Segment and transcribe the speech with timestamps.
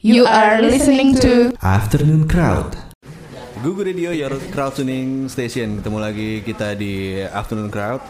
[0.00, 2.72] You are listening to Afternoon Crowd.
[3.60, 5.80] Google Radio Your Crowd Tuning Station.
[5.80, 8.00] Ketemu lagi kita di Afternoon Crowd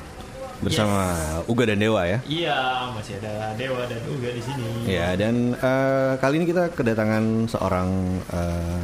[0.62, 1.18] bersama
[1.50, 2.22] Uga dan Dewa ya.
[2.30, 2.58] Iya,
[2.94, 4.66] masih ada Dewa dan Uga di sini.
[4.86, 7.88] Ya dan eh, kali ini kita kedatangan seorang
[8.30, 8.80] eh,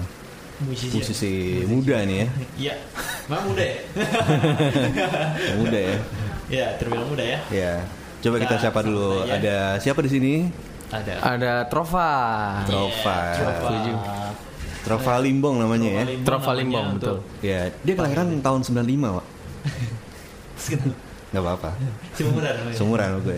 [0.66, 0.96] Musisi.
[0.96, 1.34] musisi
[1.68, 2.28] muda nih ya.
[2.58, 2.74] Iya,
[3.28, 3.78] memang muda ya?
[5.62, 5.96] muda ya.
[6.48, 7.38] Iya, terbilang muda ya.
[7.52, 7.72] Ya.
[8.24, 9.22] Coba kita Ya, siapa dulu.
[9.22, 9.36] saya.
[9.36, 10.34] Ada siapa di sini?
[10.86, 11.14] Ada.
[11.18, 12.10] Ada Trova.
[12.64, 13.16] Trova.
[13.34, 13.70] Trova.
[14.86, 16.04] Trova Limbong namanya ya.
[16.22, 17.16] Trova Limbong, betul.
[17.42, 19.26] Ya, dia kelahiran tahun 95, Pak.
[21.34, 21.70] Gak apa-apa.
[22.14, 22.52] Seumuran.
[22.54, 22.76] namanya.
[22.78, 23.36] Seumuran sama gue.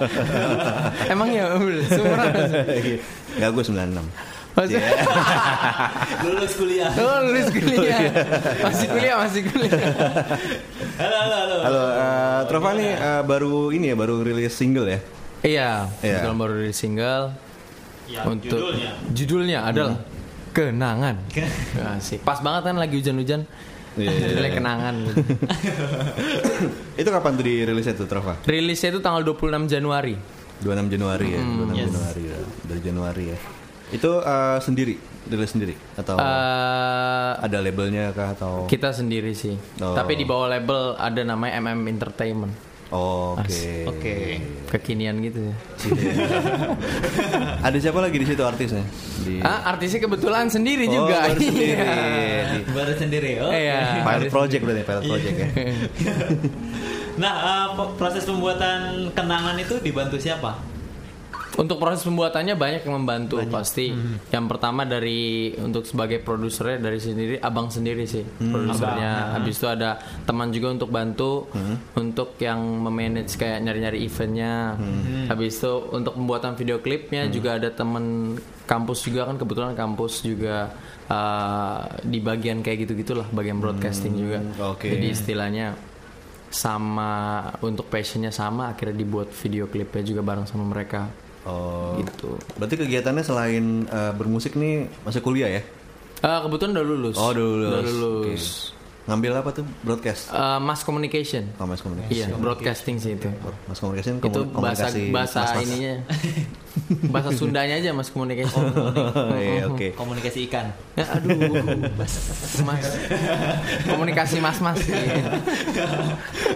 [1.14, 2.32] Emang ya udah seumuran.
[3.38, 4.02] Gak gue 96.
[4.50, 4.82] Maksudnya- Iya.
[6.26, 6.90] Lulus kuliah.
[6.92, 8.00] Oh lulus kuliah.
[8.60, 9.78] Masih kuliah, masih kuliah.
[10.98, 11.56] Halo, halo, halo.
[11.62, 14.98] Halo, eh, Trova nih eh, baru ini ya, baru rilis single ya.
[15.40, 16.20] Iya, Iya.
[16.20, 17.24] kebetulan baru rilis single
[18.06, 18.90] Yang untuk judulnya.
[19.10, 19.96] judulnya adalah
[20.50, 21.16] Kenangan.
[21.94, 22.20] Asik.
[22.20, 23.46] Pas banget kan lagi hujan-hujan.
[23.94, 24.58] Iya, iya, Judulnya iya.
[24.58, 24.94] Kenangan.
[27.00, 28.34] Itu kapan tuh dirilisnya tuh Trova?
[28.42, 30.14] Rilisnya itu tanggal 26 Januari.
[30.60, 31.86] 26 Januari ya, 26 yes.
[31.88, 32.38] Januari ya.
[32.66, 33.38] Dari Januari ya.
[33.90, 34.94] Itu eh, sendiri,
[35.26, 39.56] rilis sendiri atau Eh, ada labelnya kah atau kita sendiri sih.
[39.80, 39.94] Oh.
[39.94, 42.54] Tapi di bawah label ada namanya MM Entertainment.
[42.90, 43.86] Oke.
[43.86, 44.14] Oke.
[44.68, 45.54] Kekinian gitu ya.
[47.66, 48.82] Ada siapa lagi di situ artisnya?
[49.20, 51.22] Di Ah, artisnya kebetulan sendiri Oh, juga.
[51.24, 51.70] baru sendiri.
[51.70, 51.86] Iya.
[52.50, 53.30] Di- Baru sendiri.
[53.38, 53.50] Oh.
[53.50, 54.02] Iya.
[54.02, 55.48] Pilot project berarti pilot project ya.
[57.10, 60.56] Nah, eh, po- proses pembuatan kenangan itu dibantu siapa?
[61.58, 63.90] Untuk proses pembuatannya banyak yang membantu pasti.
[64.30, 69.34] Yang pertama dari untuk sebagai produsernya dari sendiri abang sendiri sih produsernya.
[69.38, 71.50] Habis itu ada teman juga untuk bantu
[71.98, 74.78] untuk yang memanage kayak nyari-nyari eventnya.
[75.26, 78.36] Habis itu untuk pembuatan video klipnya juga ada teman
[78.70, 80.70] kampus juga kan kebetulan kampus juga
[81.10, 84.38] uh, di bagian kayak gitu gitulah bagian broadcasting juga.
[84.62, 84.86] oke.
[84.86, 85.74] Jadi istilahnya
[86.50, 91.06] sama untuk passionnya sama akhirnya dibuat video klipnya juga bareng sama mereka
[91.42, 91.96] Oh.
[91.96, 92.36] gitu.
[92.54, 95.62] Berarti kegiatannya selain eh, bermusik nih masih kuliah ya?
[96.20, 97.16] Eh, kebetulan udah lulus.
[97.16, 97.68] Oh, udah lulus.
[97.70, 98.44] Udah lulus.
[98.68, 98.78] Oke.
[99.00, 99.64] Ngambil apa tuh?
[99.80, 100.28] Broadcast.
[100.28, 101.48] Eh, mass communication.
[101.56, 102.30] Oh, mass communication.
[102.30, 103.26] Iya, broadcasting sih itu.
[103.64, 105.64] Mass communication itu komu- bahasa komunikasi bahasa mas-mas.
[105.64, 105.94] ininya.
[107.16, 108.60] bahasa Sundanya aja mass communication.
[109.34, 109.96] Iya, oke.
[109.96, 110.70] Komunikasi ikan.
[110.94, 111.32] Ya, aduh,
[111.96, 112.12] mas,
[112.60, 112.84] mas.
[113.88, 114.78] komunikasi mas mas.
[114.86, 115.40] Iya.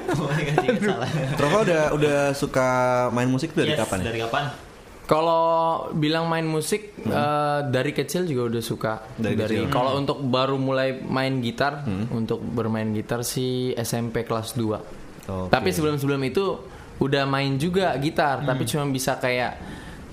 [0.06, 1.10] Komunikasi ikan salah.
[1.34, 2.68] Trova udah udah suka
[3.10, 4.06] main musik dari Yes, kapan ya?
[4.12, 4.44] Dari kapan?
[5.04, 5.44] Kalau
[5.92, 8.94] bilang main musik eh, dari kecil juga udah suka.
[9.20, 9.68] Dari kecil.
[9.68, 14.64] kalau untuk baru mulai main gitar, untuk bermain gitar sih SMP kelas 2.
[15.28, 15.48] Oke.
[15.52, 16.60] Tapi sebelum-sebelum itu
[17.00, 19.58] udah main juga gitar, tapi cuma bisa kayak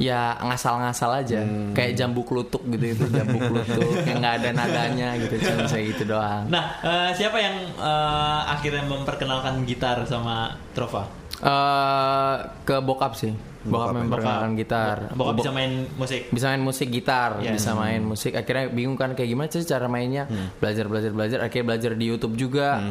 [0.02, 1.46] ya ngasal-ngasal aja,
[1.78, 6.04] kayak jambu klutuk gitu itu jambu klutuk yang nggak ada nadanya gitu, cuma saya gitu
[6.10, 6.50] doang.
[6.50, 11.06] Nah, eh, siapa yang eh, akhirnya memperkenalkan gitar sama Trova?
[11.38, 12.36] Eh,
[12.66, 13.30] ke bokap sih,
[13.62, 14.00] Bokap bokap, ya?
[14.02, 14.98] memperkenalkan gitar.
[15.14, 16.22] Bokap Bo- bisa main musik.
[16.30, 17.52] bisa main musik gitar, Iya.
[17.54, 18.34] bisa main musik.
[18.34, 20.26] Akhirnya bingung kan kayak gimana sih cara mainnya?
[20.26, 20.50] Hmm.
[20.58, 21.38] Belajar belajar belajar.
[21.40, 22.82] Akhirnya belajar di YouTube juga.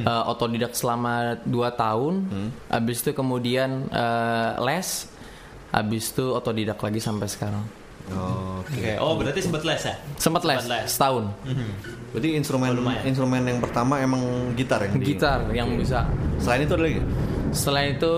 [0.00, 2.14] Eh, otodidak selama 2 tahun.
[2.26, 2.48] Hmm.
[2.68, 5.10] Habis itu kemudian eh, les.
[5.70, 7.62] Habis itu otodidak lagi sampai sekarang.
[8.12, 8.74] Oh, Oke.
[8.76, 8.90] Oke.
[8.96, 9.94] Oh, berarti sempat les ya?
[10.16, 11.24] Sempat les, setahun.
[12.10, 13.02] Berarti instrumen lumayan.
[13.04, 14.22] instrumen yang pertama emang
[14.52, 16.06] gitar yang di- Gitar yang bisa.
[16.36, 17.00] Selain itu ada lagi?
[17.50, 18.14] Selain itu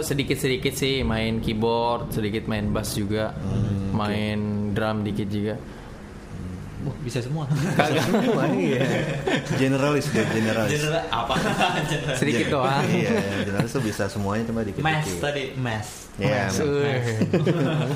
[0.00, 4.40] sedikit-sedikit sih main keyboard, sedikit main bass juga, Hmm, main
[4.70, 5.54] drum dikit juga.
[6.82, 7.46] Wah, bisa semua.
[7.78, 8.02] Kagak
[8.52, 8.82] Iya.
[9.60, 10.74] Generalis deh, generalis.
[10.74, 11.34] General apa?
[11.86, 12.16] General.
[12.18, 12.82] sedikit Gen- doang.
[12.84, 13.10] Iya,
[13.46, 15.88] generalis tuh bisa semuanya cuma dikit Mas tadi, mas.
[16.14, 17.00] Iya, Mas, weh.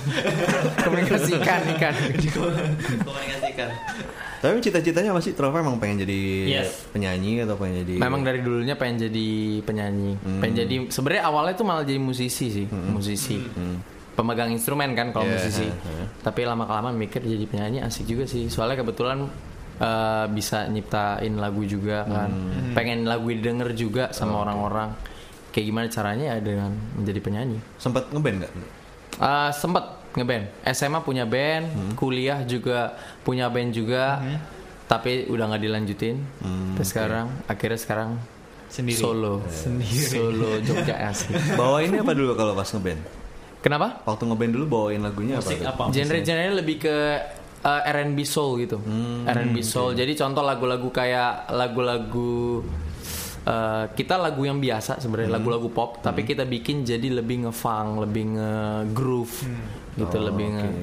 [0.85, 1.95] Komunikasi ikan ikan.
[3.07, 3.69] Komunikasikan.
[4.37, 5.33] Tapi cita-citanya apa sih?
[5.33, 6.87] Trova emang pengen jadi Yes.
[6.93, 9.29] penyanyi atau pengen jadi Memang dari dulunya pengen jadi
[9.63, 10.15] penyanyi.
[10.39, 13.43] Pengen jadi sebenarnya awalnya tuh malah jadi musisi sih, musisi.
[14.17, 15.69] Pemegang instrumen kan kalau Yeah, musisi.
[15.69, 16.09] yeah.
[16.25, 18.49] Tapi lama kelamaan mikir jadi penyanyi asik juga sih.
[18.49, 19.29] Soalnya kebetulan
[19.77, 22.33] eh, bisa nyiptain lagu juga kan.
[22.73, 24.97] Pengen lagu didengar juga sama orang-orang.
[25.53, 27.59] Kayak gimana caranya ya dengan menjadi penyanyi.
[27.77, 28.53] sempat ngeband nggak?
[29.17, 30.45] Eh sempet ngeband.
[30.73, 34.21] SMA punya band, kuliah juga punya band juga.
[34.87, 36.17] Tapi udah nggak dilanjutin.
[36.73, 38.11] Terus sekarang akhirnya sekarang
[38.67, 38.97] Sendiri.
[38.97, 39.45] solo.
[39.93, 41.37] Solo Jogja asli.
[41.53, 43.01] Bawainnya apa dulu kalau pas ngeband?
[43.67, 43.99] Kenapa?
[44.07, 45.91] Waktu ngeband dulu bawain lagunya Musik apa?
[45.91, 45.91] apa?
[45.91, 46.97] Genre-genre lebih ke
[47.67, 48.79] uh, R&B soul gitu.
[49.27, 49.99] R&B soul.
[49.99, 52.63] Jadi contoh lagu-lagu kayak lagu-lagu
[53.43, 58.39] uh, kita lagu yang biasa sebenarnya lagu-lagu pop, tapi kita bikin jadi lebih ngefunk, lebih
[58.39, 59.35] nge-groove
[59.99, 60.83] gitu, Oh, lebih nge oke.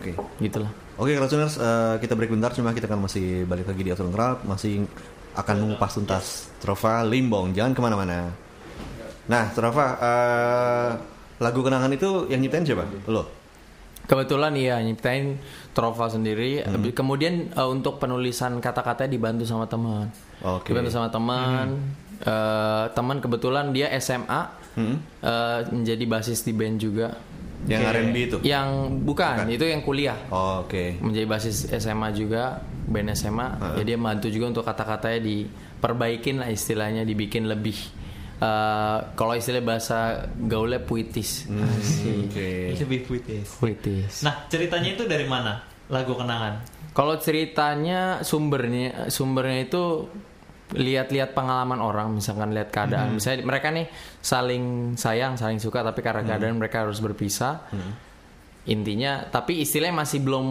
[0.00, 0.12] Oke.
[0.40, 0.72] Gitulah.
[0.96, 4.38] Oke, Krasuners, eh, kita break bentar cuma kita akan masih balik lagi di Afternoon Crowd,
[4.44, 4.84] masih
[5.32, 7.56] akan mengupas tuntas Trova Limbong.
[7.56, 8.28] Jangan ke mana-mana.
[9.24, 10.90] Nah, Trova, eh,
[11.42, 12.86] lagu kenangan itu yang nyiptain siapa?
[13.06, 13.26] Lo?
[14.02, 15.38] Kebetulan iya nyiptain
[15.72, 16.60] Trova sendiri.
[16.60, 20.10] Habis- Kemudian eh, untuk penulisan kata-katanya dibantu sama teman.
[20.40, 20.70] Oke.
[20.70, 21.78] Dibantu sama teman.
[22.18, 24.96] Eh, teman kebetulan dia SMA Hmm?
[25.20, 27.12] eh, menjadi basis di band juga.
[27.62, 28.36] Yang R&B itu?
[28.42, 28.68] Yang
[29.00, 30.18] bukan, itu yang kuliah.
[30.28, 30.98] Oh, Oke.
[30.98, 33.54] Menjadi basis SMA juga, band SMA.
[33.78, 37.78] Jadi dia bantu juga untuk kata-katanya diperbaikin lah istilahnya, dibikin lebih
[38.42, 41.46] eh, kalau istilah bahasa gaulnya puitis.
[41.46, 42.26] Asik.
[42.26, 42.74] Oke.
[42.74, 43.46] Lebih puitis.
[43.62, 44.26] Puitis.
[44.26, 45.62] Nah, ceritanya itu dari mana?
[45.86, 46.66] Lagu kenangan.
[46.92, 50.10] Kalau ceritanya sumbernya sumbernya itu
[50.72, 53.16] lihat-lihat pengalaman orang, misalkan lihat keadaan.
[53.16, 53.86] Misalnya mereka nih
[54.20, 57.68] saling sayang, saling suka, tapi karena keadaan mereka harus berpisah.
[58.62, 60.46] Intinya, tapi istilahnya masih belum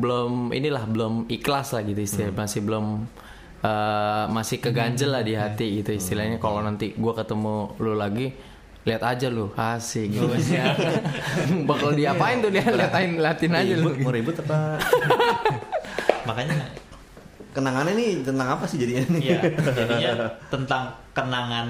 [0.00, 3.04] belum inilah belum ikhlas lah gitu istilah, masih belum
[3.62, 6.36] eh, masih keganjel lah di hati gitu istilahnya.
[6.42, 8.32] Kalau nanti gua ketemu lu lagi
[8.86, 9.50] lihat aja lu.
[9.54, 10.26] Asik gitu.
[11.70, 12.64] Bakal diapain tuh dia?
[12.66, 13.90] Liatin liatin aja lu.
[13.98, 14.78] mau ribut apa?
[16.28, 16.86] Makanya
[17.56, 19.16] Kenangannya nih tentang apa sih jadinya?
[19.16, 19.32] Nih?
[19.32, 20.12] Iya, jadinya
[20.52, 21.68] tentang kenangan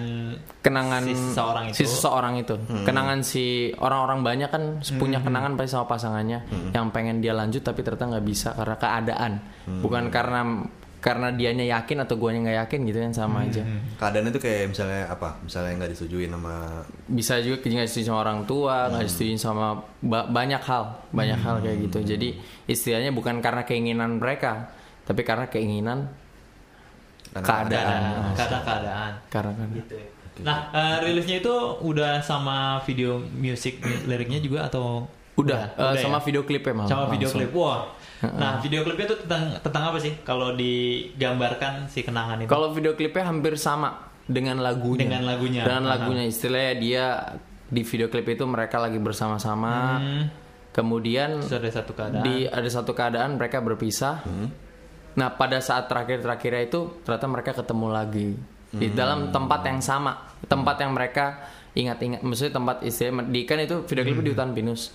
[0.59, 1.77] kenangan si seseorang itu.
[1.79, 2.55] si seseorang itu.
[2.83, 3.45] Kenangan si
[3.79, 4.63] orang-orang banyak kan
[4.99, 6.43] punya kenangan pasti sama pasangannya.
[6.75, 9.33] Yang pengen dia lanjut tapi ternyata nggak bisa karena keadaan.
[9.79, 10.67] Bukan karena
[11.07, 13.63] karena dianya yakin atau guanya nggak yakin gitu kan sama aja
[13.95, 15.39] Keadaan itu kayak misalnya apa?
[15.39, 16.55] Misalnya nggak disetujuin sama
[17.07, 19.67] bisa juga nggak setuju sama orang tua nggak setuju sama
[20.03, 22.29] ba- banyak hal banyak hal kayak gitu jadi
[22.67, 24.67] istilahnya bukan karena keinginan mereka
[25.07, 26.11] tapi karena keinginan
[27.31, 28.01] Karena keadaan
[28.35, 29.13] karena keadaan.
[29.29, 29.97] karena kan Gitu.
[30.39, 36.25] Nah, eh, rilisnya itu udah sama video musik liriknya juga atau udah, eh, sama ya?
[36.25, 37.53] video klipnya malah sama video klip.
[37.53, 37.89] Wah.
[38.25, 40.17] Nah, video klipnya itu tentang tentang apa sih?
[40.25, 42.49] Kalau digambarkan si kenangan itu.
[42.49, 45.05] Kalau video klipnya hampir sama dengan lagunya.
[45.05, 45.63] Dengan lagunya.
[45.69, 47.05] Dengan lagunya istilahnya dia
[47.67, 50.01] di video klip itu mereka lagi bersama-sama.
[50.01, 50.25] Hmm,
[50.73, 52.25] Kemudian terus ada satu keadaan.
[52.25, 54.21] di ada satu keadaan mereka berpisah.
[55.17, 58.29] Nah, pada saat terakhir-terakhirnya itu ternyata mereka ketemu lagi
[58.77, 62.21] di dalam tempat yang sama, tempat yang mereka ingat-ingat.
[62.21, 64.93] Maksudnya tempat istilah di kan itu video klipnya di hutan pinus.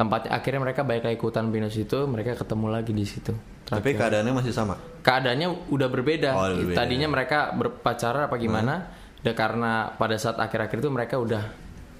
[0.00, 3.36] Tempatnya akhirnya mereka balik lagi ke hutan pinus itu, mereka ketemu lagi di situ.
[3.68, 4.74] Tapi keadaannya masih sama.
[5.00, 6.30] keadaannya udah berbeda.
[6.32, 6.76] Oh, berbeda.
[6.76, 8.88] Tadinya mereka berpacaran apa gimana?
[9.20, 11.44] Dan karena pada saat akhir-akhir itu mereka udah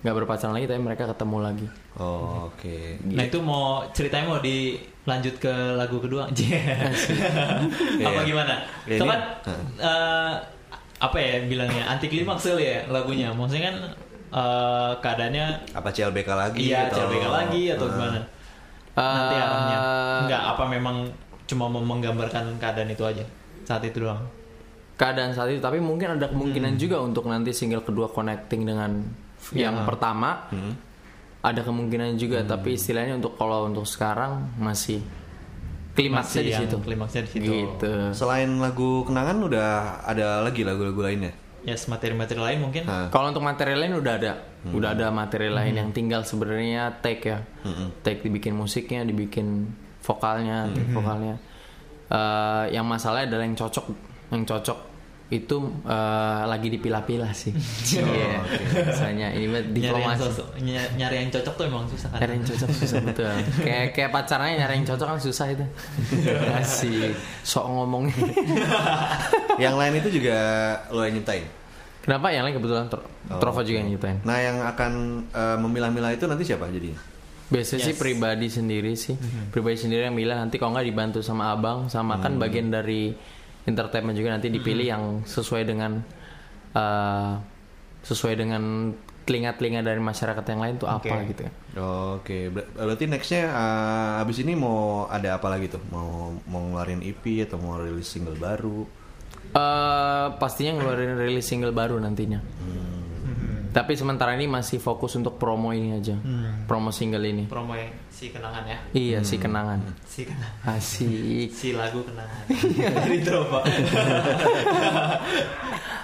[0.01, 1.67] nggak berpacaran lagi, tapi mereka ketemu lagi.
[1.95, 2.97] Oh, Oke.
[3.05, 6.25] Nah, itu mau ceritanya mau dilanjut ke lagu kedua.
[6.33, 6.41] apa
[8.01, 8.25] Iya.
[8.25, 8.55] gimana?
[8.89, 9.21] Ya, Itu ini- kan
[9.77, 10.33] eh,
[10.97, 13.29] apa ya bilangnya anti klimaks ya lagunya.
[13.31, 13.77] Maksudnya kan
[14.31, 16.59] eh, keadaannya Apa CLBK lagi?
[16.65, 18.21] iya atau- CLBK lagi atau gimana?
[18.91, 19.79] Nanti Eh, arahnya.
[20.21, 20.97] Enggak, apa memang
[21.45, 23.25] cuma mau menggambarkan keadaan itu aja
[23.63, 24.23] saat itu doang.
[24.95, 26.81] Keadaan saat itu, tapi mungkin ada kemungkinan Hmm.
[26.81, 29.01] juga untuk nanti single kedua connecting dengan
[29.51, 29.71] Iya.
[29.71, 30.47] yang pertama.
[30.49, 30.77] Hmm.
[31.41, 35.01] Ada kemungkinan juga, tapi istilahnya untuk kalau untuk sekarang masih
[35.91, 36.77] klimaksnya di situ.
[36.79, 37.49] klimaksnya di situ.
[37.49, 37.93] Gitu.
[38.13, 39.69] Selain lagu kenangan udah
[40.03, 41.33] ada lagi lagu-lagu lainnya.
[41.61, 42.89] Yes, materi-materi lain mungkin.
[42.89, 44.33] Kalau untuk materi lain udah ada,
[44.65, 44.77] Hmm.
[44.77, 47.45] udah ada materi lain yang tinggal sebenarnya take ya,
[48.01, 49.69] take dibikin musiknya, dibikin
[50.01, 50.97] vokalnya, Hmm.
[50.97, 51.35] vokalnya.
[52.11, 53.87] Eh, yang masalahnya adalah yang cocok,
[54.33, 54.79] yang cocok
[55.31, 57.55] itu eh, lagi dipilah-pilah sih.
[57.97, 58.43] Iya,
[58.85, 60.43] misalnya ini buat nyari yang, diplomasi.
[60.61, 62.19] ny- nyari yang cocok tuh emang susah kan.
[62.19, 63.31] Nyari yang cocok susah betul.
[63.61, 65.65] kayak kayak pacarnya nyari yang cocok kan susah itu.
[66.59, 68.19] Asik, sok ngomongnya.
[69.57, 70.37] Yang lain itu juga
[70.89, 71.45] lo yang nyiptain.
[72.01, 74.19] Kenapa yang lain kebetulan Tro- Oh, Trova juga yang nyiptain.
[74.23, 74.93] Nah, yang akan
[75.31, 76.91] eh, memilah-milah itu nanti siapa jadi?
[77.47, 78.01] Biasanya sih Yes.
[78.01, 79.15] pribadi sendiri sih,
[79.51, 83.11] pribadi sendiri yang bilang nanti kalau nggak dibantu sama abang, sama kan bagian dari
[83.69, 86.01] entertainment juga nanti dipilih yang sesuai dengan
[86.77, 87.33] eh,
[88.01, 88.93] sesuai dengan
[89.29, 91.29] telinga-telinga dari masyarakat yang lain tuh apa Oke.
[91.31, 91.53] gitu ya.
[92.19, 95.83] Oke, ber- berarti nextnya eh, abis ini mau ada apa lagi tuh?
[95.93, 98.85] Mau mau ngeluarin EP atau mau rilis single baru?
[99.51, 102.41] Eh, pastinya ngeluarin rilis single baru nantinya.
[103.71, 106.19] Tapi sementara ini masih fokus untuk promo ini aja,
[106.67, 107.47] promo single ini.
[107.47, 108.79] Promo yang si kenangan ya.
[108.91, 110.75] Iya si kenangan, Si kenangan.
[110.75, 111.49] asik.
[111.55, 112.43] Si lagu kenangan.
[112.51, 113.63] Dari Trova.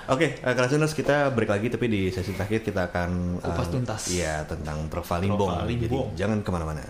[0.06, 4.02] Oke, eh, Krasuners kita break lagi tapi di sesi terakhir kita akan eh, Kupas tuntas.
[4.06, 5.50] Iya tentang Trova Limbong.
[5.50, 6.86] Trova Jadi jangan ke mana-mana.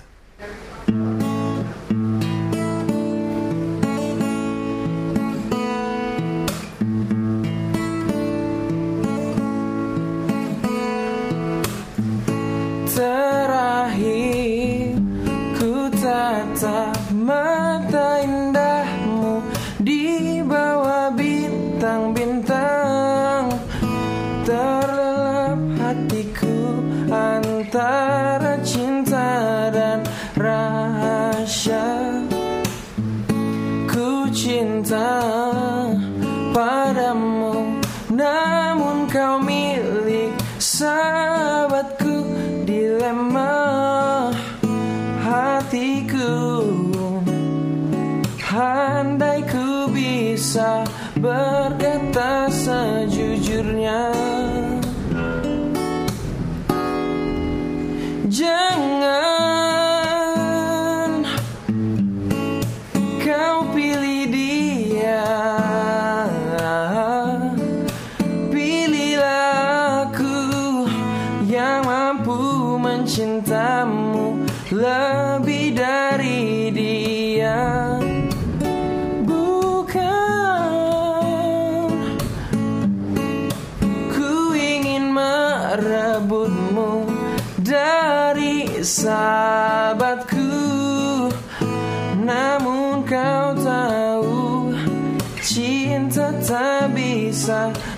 [51.17, 54.13] Berkata sejujurnya
[58.27, 59.56] Jangan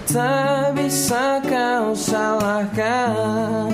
[0.08, 3.68] tak bisa kau salahkan.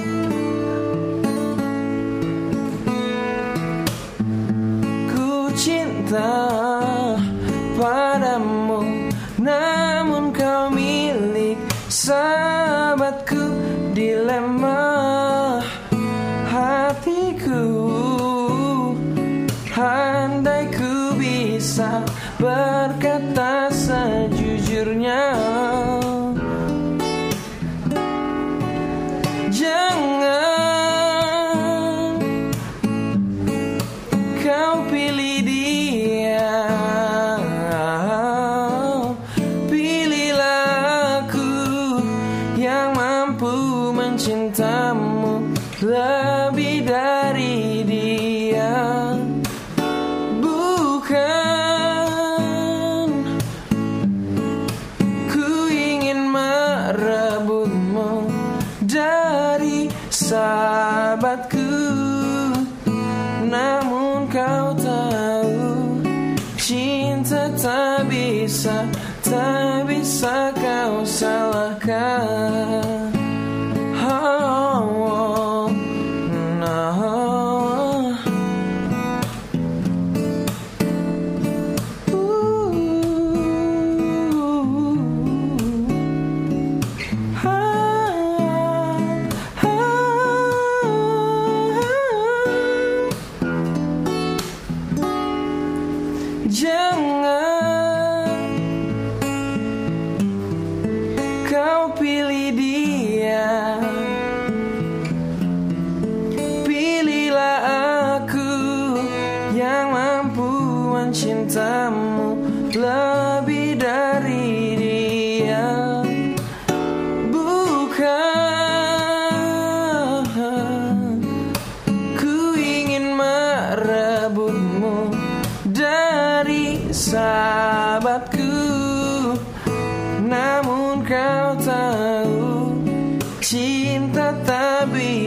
[5.14, 6.50] Ku cinta
[7.78, 8.82] padamu
[9.38, 13.54] Namun kau milik sahabatku
[13.94, 15.62] Dilema
[16.50, 17.62] hatiku.
[19.70, 22.02] Handai ku bisa
[22.42, 25.22] berkata sejujurnya
[71.74, 72.53] salahkan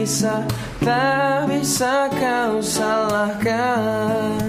[0.08, 0.40] bisa,
[0.80, 4.40] tak bisa kau salahkan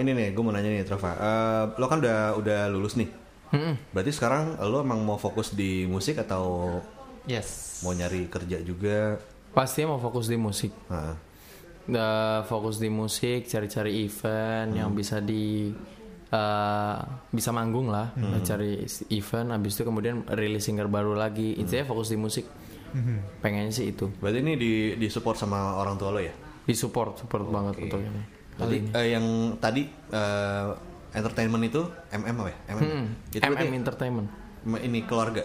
[0.00, 1.12] ini nih, gue mau nanya nih, Trova.
[1.12, 3.08] Eh, lo kan udah udah lulus nih.
[3.90, 6.78] Berarti sekarang lo emang mau fokus di musik atau
[7.26, 7.82] Yes.
[7.82, 9.18] mau nyari kerja juga?
[9.50, 10.70] Pastinya mau fokus di musik.
[10.86, 11.18] Nah,
[11.90, 15.74] Udah fokus di musik, cari-cari event yang bisa di
[16.30, 16.96] eh,
[17.28, 18.14] bisa manggung lah,
[18.46, 19.50] cari event.
[19.50, 21.58] Habis itu kemudian rilis single baru lagi.
[21.58, 22.46] Intinya fokus di musik.
[23.42, 24.10] Pengennya sih itu.
[24.18, 26.34] berarti ini di di support sama orang tua lo ya?
[26.62, 27.98] Di support, support banget untuk
[28.52, 28.58] ini.
[28.58, 29.26] Berarti eh, yang
[29.56, 30.68] tadi eh,
[31.12, 32.58] entertainment itu MM apa ya?
[32.70, 32.80] MM.
[32.80, 34.28] Hmm, Itu MM berarti Entertainment.
[34.80, 35.42] ini keluarga.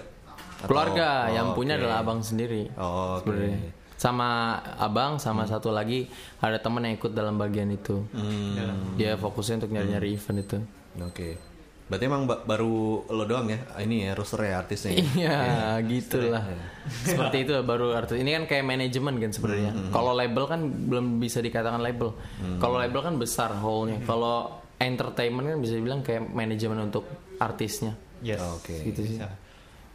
[0.56, 2.72] Atau- Keluarga oh, yang punya adalah abang sendiri.
[2.76, 3.28] Oh, oke.
[3.28, 3.72] sebenarnya.
[3.96, 6.12] sama abang sama satu lagi
[6.44, 10.58] ada temen yang ikut dalam bagian itu Hmm, dia fokusnya untuk nyari-nyari event itu
[11.00, 11.40] Oke.
[11.86, 12.74] Berarti emang ba- baru
[13.06, 13.62] lo doang ya?
[13.78, 14.90] Ini ya roster ya artisnya.
[14.90, 14.98] ya?
[14.98, 15.38] iya
[15.82, 16.42] gitulah
[16.86, 21.40] seperti itu baru artis ini kan kayak manajemen kan sebenarnya kalau label kan belum bisa
[21.40, 22.14] dikatakan label
[22.58, 27.06] kalau label kan besar whole-nya kalau entertainment kan bisa dibilang kayak manajemen untuk
[27.38, 28.42] artisnya Yes.
[28.42, 28.82] Oke.
[28.84, 29.18] gitu sih.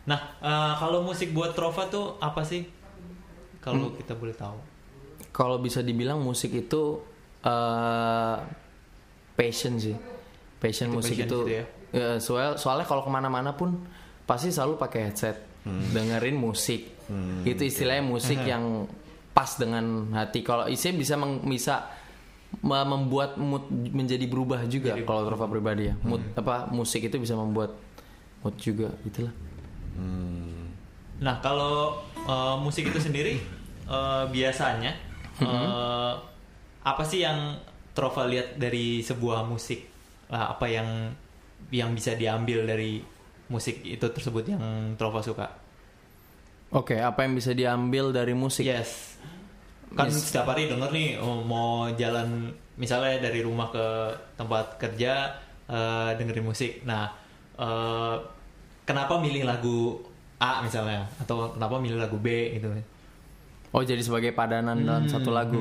[0.02, 2.62] Nah, eh, kalau musik buat Trova tuh apa sih?
[2.62, 3.58] Hmm.
[3.60, 4.58] Kalau kita boleh tahu.
[5.30, 7.02] kalau bisa dibilang musik itu
[7.40, 8.36] eh
[9.32, 9.96] passion sih
[10.56, 11.64] passion Itu musik passion itu gitu ya?
[11.90, 13.82] Ya, soal soalnya kalau ke mana-mana pun
[14.24, 16.88] pasti selalu pakai headset dengerin musik.
[17.42, 18.86] Itu istilahnya musik yang
[19.30, 20.40] pas dengan hati.
[20.40, 21.74] Kalau istilahnya bisa meng- bisa
[22.62, 25.94] me- membuat mood menjadi berubah juga kalau Trova pribadi ya.
[26.00, 27.74] Mood apa musik itu bisa membuat
[28.40, 29.34] mood juga gitulah.
[31.20, 33.36] Nah, kalau eh, musik itu sendiri
[33.84, 34.96] eh, biasanya
[35.42, 36.12] eh,
[36.80, 37.60] apa sih yang
[37.92, 39.84] Trova lihat dari sebuah musik?
[40.30, 41.12] Lah, apa yang
[41.70, 43.02] yang bisa diambil dari
[43.50, 44.62] musik itu tersebut yang
[44.94, 45.46] Trova suka?
[46.70, 49.10] oke apa yang bisa diambil dari musik Yes.
[49.90, 53.86] Kan setiap hari denger nih oh, mau jalan misalnya dari rumah ke
[54.38, 55.34] tempat kerja
[55.66, 56.86] eh, dengerin musik.
[56.86, 57.10] Nah,
[57.58, 58.16] eh,
[58.86, 59.98] kenapa milih lagu
[60.38, 62.70] A misalnya atau kenapa milih lagu B gitu?
[63.74, 65.58] Oh jadi sebagai padanan dalam satu lagu.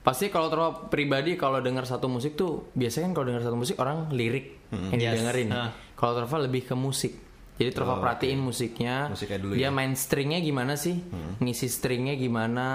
[0.00, 3.76] Pasti kalau terlalu pribadi kalau dengar satu musik tuh biasanya kan kalau dengar satu musik
[3.76, 5.12] orang lirik yang Yes.
[5.20, 5.48] didengerin.
[5.52, 5.70] Ah.
[5.92, 7.12] Kalau Trova lebih ke musik.
[7.60, 9.12] Jadi Trova perhatiin musiknya.
[9.12, 9.70] Musiknya dulu dia ya.
[9.70, 10.96] main stringnya gimana sih?
[11.44, 12.66] Ngisi stringnya gimana?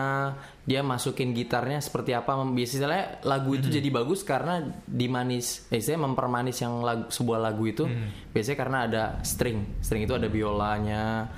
[0.62, 2.38] Dia masukin gitarnya seperti apa?
[2.38, 5.66] Biasanya lagu itu jadi bagus karena dimanis.
[5.74, 7.90] Eh, istilahnya mempermanis yang lagu, sebuah lagu itu.
[8.30, 9.82] Biasanya karena ada string.
[9.82, 11.34] String itu ada biolanya,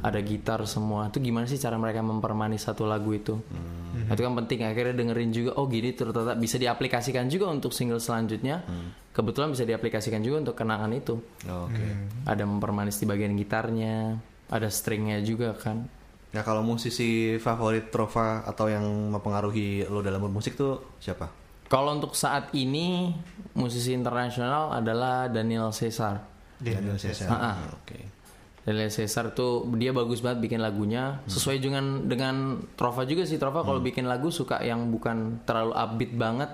[0.00, 1.12] ada gitar semua.
[1.12, 3.36] Itu gimana sih cara mereka mempermanis satu lagu itu?
[3.36, 4.64] Nah, Itu kan penting.
[4.64, 5.50] Akhirnya dengerin juga.
[5.60, 8.64] Oh gini ternyata bisa diaplikasikan juga untuk single selanjutnya.
[9.12, 11.20] Kebetulan bisa diaplikasikan juga untuk kenangan itu.
[11.44, 11.86] Oke.
[12.24, 14.16] Ada mempermanis di bagian gitarnya,
[14.48, 15.84] ada stringnya juga kan.
[16.30, 21.26] Nah kalau musisi favorit Trova atau yang mempengaruhi lo dalam bermusik tuh siapa?
[21.70, 23.14] Kalau untuk saat ini
[23.54, 26.18] musisi internasional adalah Daniel Caesar.
[26.58, 27.30] Daniel Caesar.
[27.30, 27.56] Ah, ah.
[27.78, 28.19] Oke.
[28.60, 31.24] Daniel Caesar tuh dia bagus banget bikin lagunya.
[31.24, 36.12] Sesuai dengan dengan Trova juga sih Trova kalau bikin lagu suka yang bukan terlalu upbeat
[36.14, 36.50] banget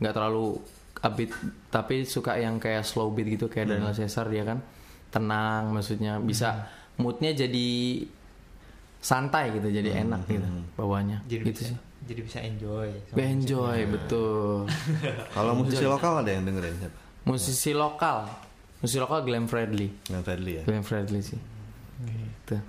[0.00, 0.58] nggak terlalu
[1.04, 1.30] upbeat
[1.68, 4.64] tapi suka yang kayak slow beat gitu kayak Daniel Caesar dia kan?
[5.12, 8.02] Tenang maksudnya bisa moodnya jadi
[9.04, 10.48] santai gitu jadi enak gitu
[10.80, 11.20] bawahnya.
[11.28, 11.78] Jadi gitu bisa sih.
[12.08, 12.88] jadi bisa enjoy.
[13.12, 14.64] sama enjoy betul.
[15.36, 17.04] Kalau musisi lokal ada yang dengerin siapa?
[17.24, 18.28] musisi lokal
[18.84, 20.62] musisi lokal Glenn Fredly Glenn Fredly ya.
[20.62, 21.40] Glenn Fredly sih
[22.44, 22.60] Tuh.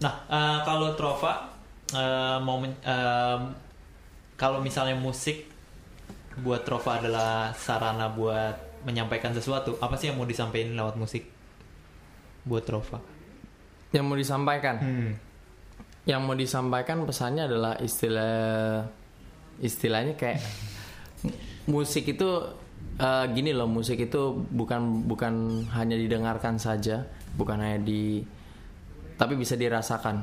[0.00, 1.52] Nah, eh, kalau Trova
[1.90, 3.52] eh, mau men- em,
[4.34, 5.44] kalau misalnya musik
[6.34, 11.28] buat Trova adalah sarana buat menyampaikan sesuatu, apa sih yang mau disampaikan lewat musik
[12.42, 12.98] buat Trova?
[13.92, 15.12] yang mau disampaikan Hmm.
[16.02, 18.88] yang mau disampaikan pesannya adalah istilah
[19.60, 20.40] istilahnya kayak
[21.68, 22.28] musik itu
[22.98, 28.20] eh, gini loh musik itu bukan bukan hanya didengarkan saja bukan hanya di
[29.12, 30.16] tapi bisa dirasakan.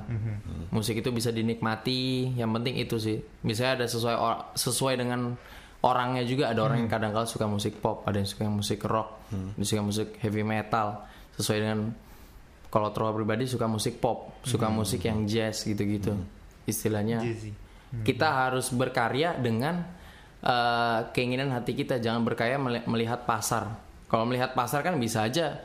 [0.76, 3.16] Musik itu bisa dinikmati yang penting itu sih.
[3.48, 5.40] Misalnya ada sesuai or- sesuai dengan
[5.80, 6.52] orangnya juga.
[6.52, 9.68] Ada orang yang kadang kala suka musik pop ada yang suka musik rock ada yang
[9.68, 11.08] suka musik heavy metal.
[11.40, 11.80] Sesuai dengan
[12.68, 16.20] kalau Troa pribadi suka musik pop, suka musik yang jazz gitu-gitu.
[16.68, 17.56] Istilahnya Jazzy.
[18.04, 19.82] kita harus berkarya dengan
[20.42, 23.76] eh, keinginan hati kita, jangan berkarya meli- melihat pasar.
[24.06, 25.60] Kalau melihat pasar kan bisa aja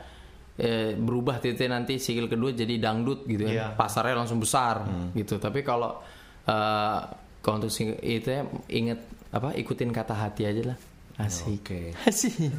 [0.55, 3.73] eh, berubah titik nanti sikil kedua jadi dangdut gitu ya.
[3.73, 5.35] Pasarnya langsung besar gitu.
[5.35, 5.99] Tapi kalau
[6.43, 6.99] eh,
[7.39, 7.69] kalau untuk
[8.01, 10.77] itu ya inget apa ikutin kata hati aja lah.
[11.15, 11.63] Asik.
[11.63, 11.81] Oke.
[12.03, 12.35] Asik.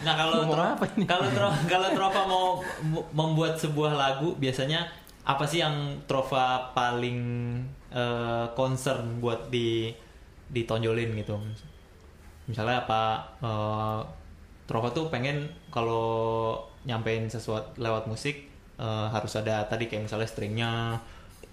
[0.00, 1.04] Nah, kalau Ngomong Tro- apa ini?
[1.04, 2.46] kalau Tro- kalau Trova mau
[3.10, 4.88] membuat sebuah lagu, biasanya
[5.22, 7.20] apa sih yang Trova paling
[7.92, 9.92] eh, concern buat di
[10.50, 11.38] ditonjolin gitu?
[12.46, 13.02] Misalnya apa
[13.40, 14.00] eh,
[14.66, 18.46] Trova tuh pengen kalau nyampein sesuatu lewat musik
[18.78, 20.72] eh, harus ada tadi kayak misalnya stringnya,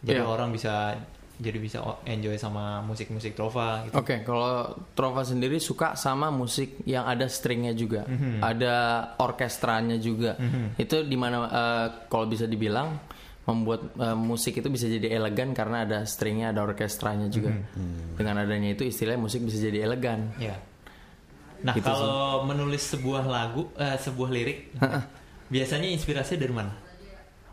[0.01, 0.27] jadi Iya.
[0.27, 0.93] orang bisa
[1.37, 3.93] jadi bisa enjoy sama musik-musik Trova gitu.
[3.93, 8.41] Oke, kalau Trova sendiri suka sama musik yang ada stringnya juga, Mhm.
[8.41, 8.75] ada
[9.17, 10.33] orkestranya juga.
[10.75, 12.97] Itu di mana eh, kalau bisa dibilang
[13.47, 17.55] membuat eh, musik itu bisa jadi elegan karena ada stringnya, ada orkestranya juga.
[17.55, 18.19] Mhm.
[18.19, 20.35] Dengan adanya itu istilahnya musik bisa jadi elegan.
[20.35, 20.59] Ya.
[21.63, 24.75] Nah, Gitu kalau menulis sebuah lagu, eh, sebuah lirik,
[25.53, 26.73] biasanya inspirasinya dari mana?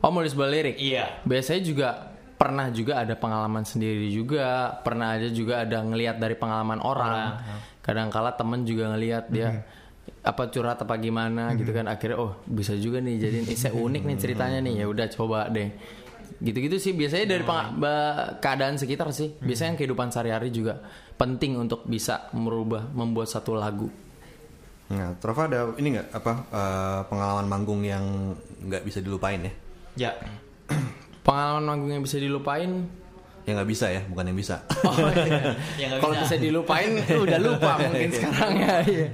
[0.04, 0.76] Oh, mau sebuah lirik?
[0.76, 1.24] Iya.
[1.24, 1.88] Biasanya juga
[2.34, 7.40] pernah juga ada pengalaman sendiri juga pernah aja juga ada ngelihat dari pengalaman orang
[7.78, 9.64] kadang kala temen juga ngelihat dia
[10.24, 11.86] apa curhat apa gimana gitu kan.
[11.88, 14.74] Akhirnya oh bisa juga nih jadi ini saya unik nih ceritanya nih.
[14.82, 15.68] Ya udah coba deh.
[16.40, 19.36] Gitu-gitu sih biasanya dari ba- keadaan sekitar sih.
[19.40, 20.80] Biasanya kehidupan sehari-hari juga
[21.14, 23.88] penting untuk bisa merubah membuat satu lagu.
[24.84, 26.08] Nah, Trova ada ini nggak?
[26.12, 28.36] Apa eh, pengalaman manggung yang
[28.68, 29.52] nggak bisa dilupain ya?
[29.96, 30.12] Ya.
[31.26, 32.84] pengalaman manggung yang bisa dilupain
[33.44, 34.56] Yang nggak bisa ya, bukan yang bisa.
[34.88, 35.52] Oh, iya.
[35.76, 36.34] Nggak Kalau bisa.
[36.36, 38.74] dilupain tuh udah lupa mungkin sekarang ya.
[38.84, 39.06] iya.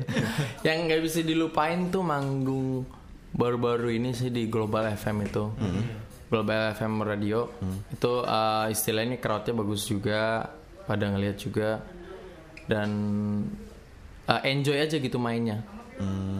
[0.63, 2.87] Yang nggak bisa dilupain tuh manggung
[3.31, 5.45] baru-baru ini sih di Global FM itu.
[6.31, 7.51] Global FM Radio
[7.91, 10.47] itu uh, istilahnya crowdnya bagus juga,
[10.87, 11.83] pada ngelihat juga
[12.67, 12.91] dan
[14.27, 15.67] uh, enjoy aja gitu mainnya.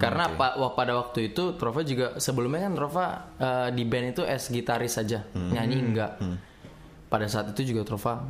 [0.01, 4.23] Karena pa- wah, pada waktu itu Trova juga sebelumnya kan Trova uh, di band itu
[4.23, 6.17] as gitaris saja, nyanyi enggak
[7.11, 8.23] pada saat itu juga Trova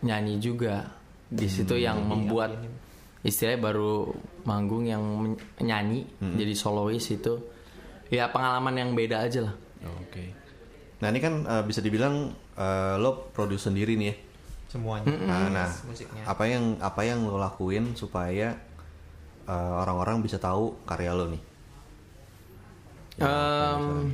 [0.00, 0.88] nyanyi juga
[1.28, 2.56] di situ yang membuat
[3.22, 4.08] istilahnya baru
[4.48, 5.02] manggung yang
[5.60, 7.38] nyanyi jadi solois itu
[8.08, 10.24] ya pengalaman yang beda aja lah Oke.
[11.02, 14.16] Nah ini kan eh, bisa dibilang eh, lo produce sendiri nih ya.
[14.66, 15.06] Semuanya.
[15.14, 16.22] Nah, nah, musiknya.
[16.26, 18.56] apa yang apa yang lo lakuin supaya
[19.46, 21.42] eh, orang-orang bisa tahu karya lo nih?
[23.16, 24.12] Em,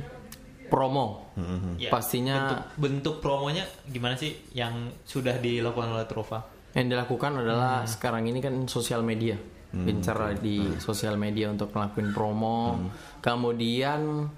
[0.73, 1.29] promo.
[1.77, 6.53] Ya, pastinya bentuk, bentuk promonya gimana sih yang sudah dilakukan oleh Trova?
[6.73, 9.37] yang dilakukan adalah sekarang ini kan sosial media.
[9.73, 12.77] Bicara di sosial media untuk ngelakuin promo.
[13.21, 14.29] Kemudian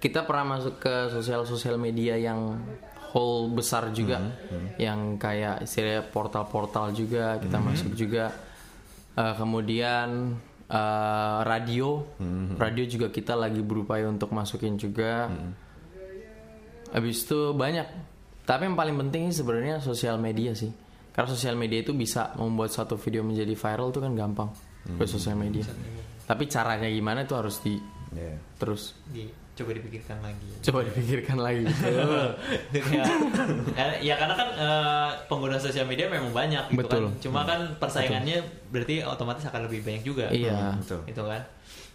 [0.00, 2.60] kita pernah masuk ke sosial sosial media yang
[3.12, 4.20] whole besar juga.
[4.76, 8.32] Yang kayak istilahnya portal-portal juga kita masuk juga.
[9.16, 10.36] Eh, kemudian
[10.68, 12.02] eh, radio
[12.56, 15.28] radio juga kita lagi berupaya untuk masukin juga
[16.94, 17.86] Habis itu banyak.
[18.46, 20.70] Tapi yang paling penting sih sebenarnya sosial media sih.
[21.10, 24.54] Karena sosial media itu bisa membuat satu video menjadi viral itu kan gampang.
[24.94, 25.66] Ke sosial media.
[26.22, 27.74] Tapi caranya gimana itu harus di
[28.14, 28.38] Ya.
[28.62, 30.50] terus Di, coba dipikirkan lagi.
[30.60, 31.62] coba dipikirkan lagi.
[32.90, 33.04] ya,
[33.72, 37.02] ya- ya karena kan eh, pengguna sosial media memang banyak gitu Betul.
[37.06, 37.14] kan.
[37.20, 40.26] Cuma kan persaingannya berarti otomatis akan lebih banyak juga.
[40.28, 40.74] iya.
[40.74, 41.06] Betul.
[41.06, 41.42] Gitu kan.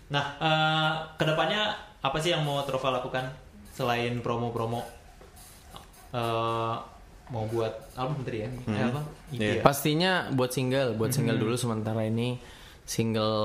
[0.07, 1.61] Nah, eh, ke depannya
[1.99, 3.27] apa sih yang mau Trova lakukan
[3.69, 4.81] selain promo-promo?
[6.09, 6.75] Eh,
[7.29, 8.49] mau buat album tadi ya?
[8.49, 9.01] Eh, apa?
[9.29, 9.51] EP Iya.
[9.53, 9.61] ya?
[9.61, 12.39] Pastinya buat single, buat single dulu sementara ini
[12.89, 13.37] single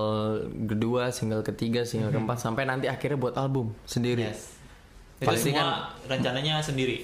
[0.64, 4.32] kedua, single ketiga, single keempat sampai nanti akhirnya buat album sendiri.
[4.32, 4.56] Yes.
[5.20, 6.96] Itu Pasti semua rencananya sendiri.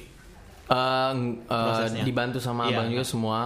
[0.71, 1.13] Eh,
[1.45, 2.01] Prosesnya.
[2.01, 2.81] dibantu sama Iya.
[2.81, 3.39] abang juga semua.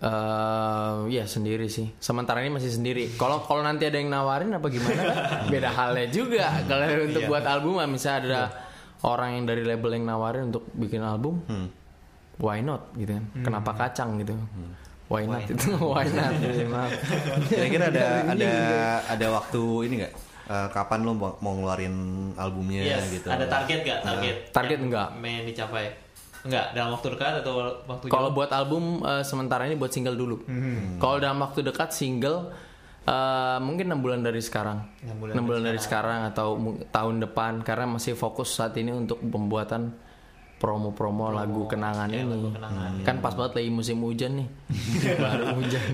[0.00, 1.92] Eh, ya sendiri sih.
[2.00, 3.12] Sementara ini masih sendiri.
[3.20, 4.96] Kalau kalau nanti ada yang nawarin apa gimana?
[4.96, 5.16] kan?
[5.52, 6.48] Beda halnya juga.
[6.64, 8.40] Kalau untuk buat album, misalnya ada
[9.04, 11.44] orang yang dari label yang nawarin untuk bikin album,
[12.40, 13.24] why not gitu kan?
[13.44, 14.32] Kenapa kacang gitu?
[15.10, 15.74] Why not itu?
[15.90, 16.32] why not?
[16.32, 16.90] Jadi, maaf.
[17.44, 18.52] Kira-kira ada ada
[19.10, 20.14] ada waktu ini nggak?
[20.46, 21.94] Eh, kapan lo mau, ngeluarin
[22.34, 23.10] albumnya Yes.
[23.12, 23.26] gitu?
[23.26, 23.98] Ada target gak?
[24.00, 24.36] Target.
[24.50, 25.08] Target yang enggak.
[25.16, 25.94] Main dicapai.
[26.40, 27.52] Enggak, dalam waktu dekat atau
[27.84, 28.36] waktu Kalau jauh?
[28.36, 30.36] buat album eh, sementara ini buat single dulu.
[30.42, 30.96] Hmm.
[30.96, 32.50] Kalau dalam waktu dekat single
[33.04, 34.78] eh, mungkin enam bulan dari sekarang.
[35.00, 38.90] Enam bulan Enam bulan dari sekarang atau mu- tahun depan karena masih fokus saat ini
[38.90, 39.94] untuk pembuatan
[40.60, 42.28] promo-promo lagu kenangan ya, ini.
[42.28, 42.90] lagu kenangan.
[43.00, 44.48] Kan pas banget lagi musim hujan nih.
[45.24, 45.84] Baru hujan.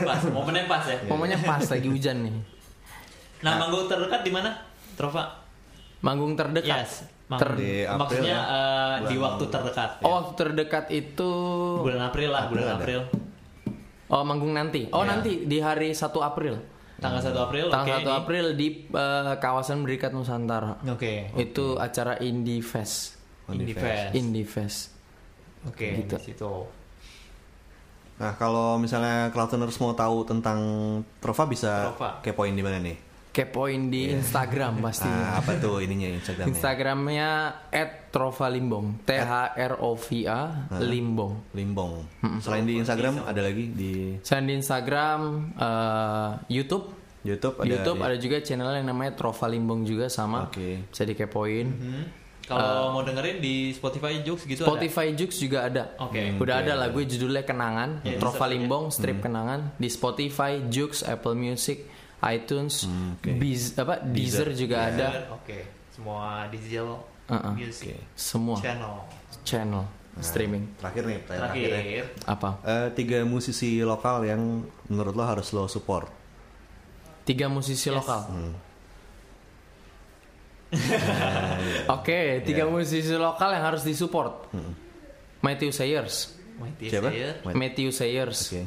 [0.00, 0.96] pas, momennya pas ya.
[1.10, 2.34] Momennya pas lagi hujan nih.
[3.42, 4.50] Nah, manggung terdekat di mana?
[4.94, 5.42] Trova.
[6.00, 6.86] Manggung terdekat.
[6.86, 7.02] Yes.
[7.26, 7.58] Manggung.
[7.58, 8.54] Di April Maksudnya ya?
[8.54, 9.90] eh, di waktu terdekat.
[10.00, 11.30] Oh, waktu terdekat itu
[11.80, 12.78] Bulan April lah, April bulan ada.
[12.78, 13.00] April.
[14.06, 14.86] Oh, manggung nanti.
[14.90, 15.16] Oh, Ya.
[15.16, 16.62] nanti di hari 1 April.
[17.00, 17.66] Tanggal 1 April.
[17.66, 18.12] Tanggal 1 ini.
[18.14, 20.78] April di eh, kawasan Berikat Nusantara.
[20.86, 21.34] Oke.
[21.34, 23.18] Itu acara Indie Fest.
[23.54, 24.04] Indie Fest.
[24.12, 24.78] Indie Fest.
[25.62, 26.16] Oke, Gitu.
[26.16, 26.52] di situ.
[28.18, 30.58] Nah kalau misalnya Cloudtuners mau tahu tentang
[31.18, 32.10] Trova bisa Trova.
[32.20, 32.96] kepoin di mana nih?
[33.32, 35.16] Kepoin di Instagram pastinya.
[35.16, 36.52] Nah, apa tuh ininya Instagramnya?
[36.52, 37.30] Instagramnya
[38.12, 39.00] @trovalimbong.
[39.02, 41.56] T H R O V A Limbong.
[41.56, 41.92] Limbong.
[42.38, 45.20] Selain di Instagram ada lagi di Selain di Instagram,
[45.56, 46.92] eh, YouTube.
[47.24, 47.70] YouTube ada.
[47.70, 50.52] YouTube ada juga channel yang namanya Trova Limbong juga sama.
[50.52, 50.84] Oke.
[50.92, 51.66] Bisa dikepoin.
[51.72, 52.04] Hmm.
[52.54, 55.94] Kalau mau dengerin di Spotify Jokes gitu Spotify Jux juga ada.
[55.98, 56.36] Oke.
[56.36, 61.88] Udah ada lagu judulnya Kenangan, Trova bisa Limbong, strip Kenangan di Spotify, Jux, Apple Music,
[62.22, 62.86] iTunes,
[63.18, 65.06] Biz, apa Deezer, juga ada.
[65.10, 65.34] ada?
[65.34, 65.66] Oke.
[65.90, 67.54] Semua digital Uh-uh.
[67.54, 68.94] music Semua channel.
[69.46, 69.84] channel
[70.20, 70.76] streaming.
[70.76, 71.62] Terakhir nih, pertanyaan terakhir.
[71.62, 71.72] ya.
[71.72, 72.04] Terakhir.
[72.28, 72.48] Apa?
[72.60, 74.42] Eh, tiga musisi lokal yang
[74.86, 76.10] menurut lo harus lo support.
[77.24, 78.28] Tiga musisi lokal.
[78.28, 78.52] Nah,
[81.94, 84.48] Oke, tiga musisi lokal yang harus disupport.
[85.40, 86.38] Matthew Sayers.
[86.56, 87.10] Mighty Siapa?
[87.10, 87.34] Slayer.
[87.42, 88.40] Ma- Matthew Sayers.
[88.48, 88.62] Oke.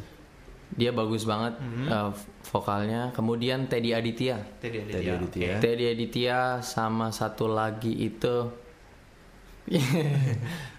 [0.75, 2.11] Dia bagus banget eh,
[2.45, 3.09] vokalnya.
[3.09, 4.37] Kemudian Teddy Aditya.
[4.59, 4.97] Teddy Aditya.
[4.97, 5.47] Teddy Aditya.
[5.47, 5.61] Oke.
[5.61, 8.35] Teddy Aditya sama satu lagi itu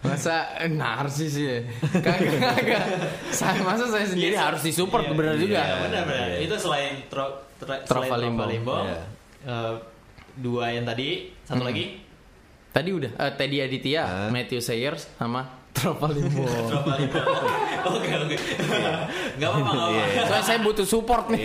[0.07, 1.59] masa narsis ya
[1.91, 2.83] kagak kagak
[3.35, 6.27] saya masa saya sendiri harus disupport Iya, bener juga Iya, benar benar.
[6.31, 6.39] Iya.
[6.47, 7.27] Itu selain tro,
[7.59, 8.47] tra- selain Limbong.
[8.47, 9.03] Limbong, Iya.
[9.43, 9.75] eh,
[10.37, 11.67] dua yang tadi, satu Hmm.
[11.67, 11.85] lagi
[12.69, 14.29] tadi udah eh, Teddy Aditya Hah?
[14.29, 16.49] Matthew Sayers sama Limbong.
[17.87, 18.37] Oke oke.
[19.37, 20.03] Enggak apa-apa, enggak Iya.
[20.03, 20.25] apa-apa.
[20.27, 21.45] soalnya saya butuh support nih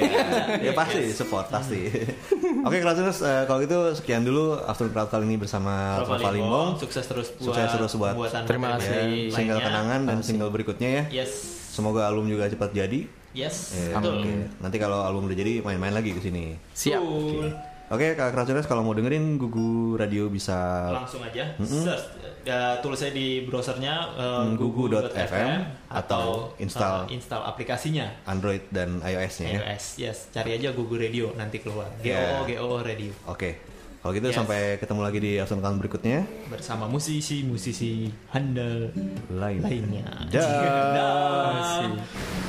[0.62, 1.92] ya pasti support pasti.
[2.68, 6.00] Oke Krasuners eh, kalau gitu sekian dulu Afternoon Crowd kali ini bersama
[6.32, 6.80] Limbong.
[6.80, 8.90] Sukses terus buat Sukses terus buat pembuatan Terima kasih.
[8.90, 9.36] lainnya.
[9.36, 11.04] Single kenangan dan single berikutnya ya.
[11.22, 11.32] Yes.
[11.72, 13.08] Semoga album juga cepat jadi.
[13.32, 13.72] Yes.
[13.74, 14.16] Ya, Betul.
[14.18, 14.34] oke.
[14.60, 16.56] Nanti kalau album udah jadi main-main lagi ke sini.
[16.72, 17.52] siap Cool.
[17.92, 22.08] Oke, Kak Krasuners kalau mau dengerin Gugu Radio bisa Langsung aja search
[22.42, 29.48] ya, tulis di browsernya uh, Hmm, gugu.fm atau install- uh, install aplikasinya Android dan iOS-nya
[29.50, 29.60] ya.
[29.68, 29.86] iOS.
[29.98, 31.92] Yes, cari aja Gugu Radio nanti keluar.
[32.00, 32.40] Yeah.
[32.42, 33.60] GOO GOO Radio Oke.
[34.00, 34.38] Kalau gitu Yes.
[34.40, 36.26] sampai ketemu lagi di Crowd berikutnya.
[36.48, 38.90] bersama musisi-musisi handal
[39.30, 39.62] Lain.
[39.62, 40.10] lainnya.
[40.26, 40.96] Dah.
[40.96, 42.41] Dah.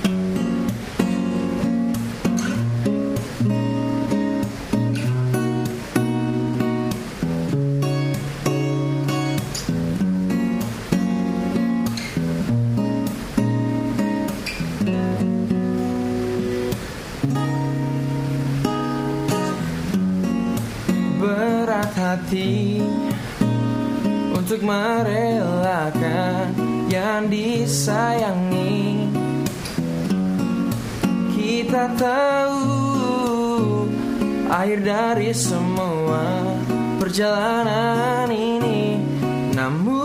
[27.72, 29.08] Yang disayangi.
[31.32, 32.68] Kita tahu
[34.52, 36.20] akhir dari semua
[37.00, 39.00] perjalanan ini,
[39.56, 40.04] namun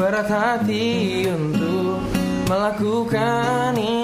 [0.00, 2.00] berat hati untuk
[2.48, 4.01] melakukan ini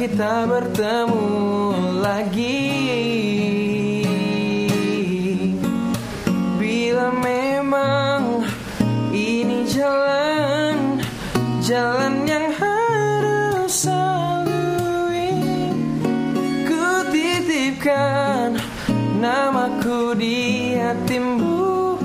[0.00, 1.28] kita bertemu
[2.00, 2.72] lagi.
[6.56, 8.48] Bila memang
[9.12, 11.04] ini jalan
[11.60, 15.36] jalan yang harus lalui
[16.64, 18.56] ku titipkan
[19.20, 22.00] namaku di hatimu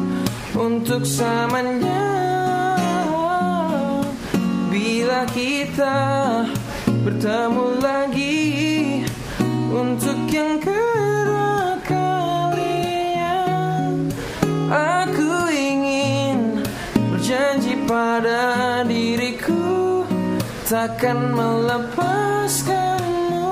[0.51, 2.03] untuk selamanya.
[4.67, 6.03] Bila kita
[7.15, 9.07] bertemu lagi
[9.71, 13.39] untuk yang kedua kalinya.
[14.67, 16.59] Aku ingin
[17.15, 20.03] berjanji pada diriku
[20.67, 23.47] takkan melepaskanmu.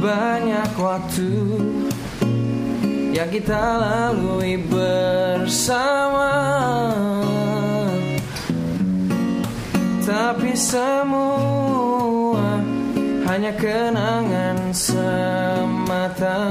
[0.00, 1.28] Banyak waktu
[3.10, 6.30] yang kita lalui bersama.
[10.06, 12.58] Tapi semua
[13.30, 16.42] hanya kenangan semata.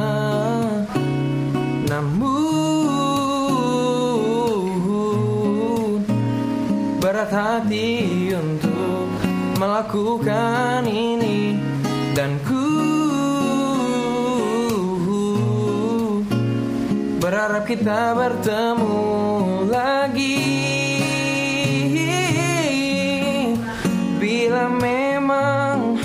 [1.90, 2.30] Namun
[7.00, 9.08] berat hati untuk
[9.60, 11.60] melakukan ini
[12.16, 12.40] Dan
[17.50, 19.02] berharap kita bertemu
[19.74, 20.38] lagi.
[24.22, 25.98] Bila memang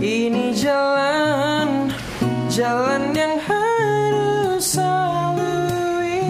[0.00, 1.92] ini jalan
[2.48, 6.24] Jalan yang harus lalui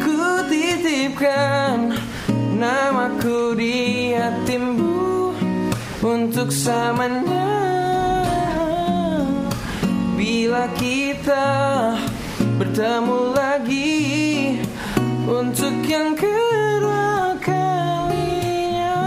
[0.00, 2.00] Ku titipkan
[2.56, 5.36] namaku di hatimu
[6.00, 7.44] Untuk selamanya.
[10.16, 11.77] Bila kita
[12.78, 13.90] bertemu lagi
[15.26, 19.02] Untuk yang kedua kalinya.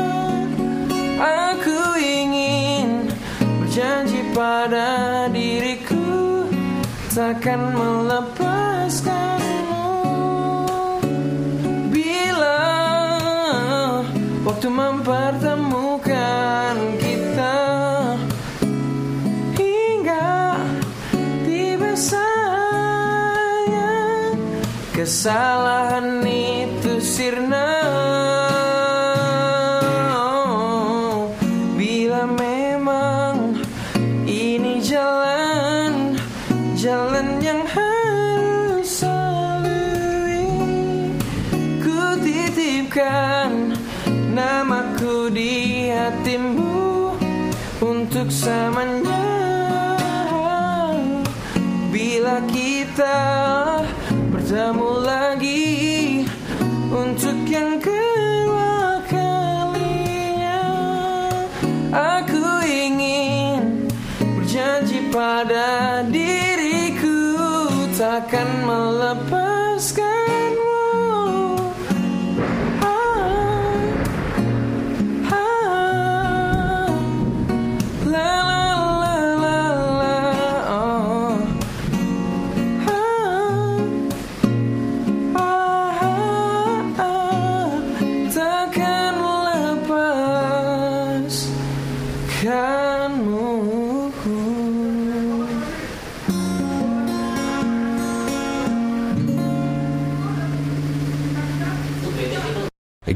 [1.15, 3.07] Aku ingin
[3.39, 6.51] berjanji pada diriku
[7.15, 9.87] Takkan melepaskanmu.
[11.95, 12.67] Bila
[14.43, 15.50] waktu mempertemukan
[25.01, 27.73] Kesalahan itu sirna.
[31.73, 33.57] Bila memang
[34.29, 36.13] ini jalan
[36.77, 40.45] Jalan yang harus salui
[41.81, 43.73] Ku titipkan
[44.37, 47.17] namaku di hatimu
[47.81, 49.25] Untuk samanya
[51.89, 53.41] Bila kita
[54.51, 56.27] bertemu lagi
[56.91, 60.67] untuk yang kedua kalinya,
[61.95, 63.87] aku ingin
[64.19, 67.39] berjanji pada diriku
[67.95, 69.50] takkan melepaskanmu.